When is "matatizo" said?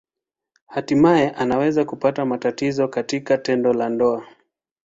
2.25-2.87